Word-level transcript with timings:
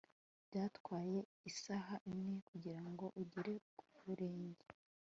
byatwaye 0.47 1.19
isaha 1.49 1.95
imwe 2.11 2.35
kugirango 2.49 3.05
ugere 3.21 3.53
ku 3.77 3.85
birenge 4.05 4.65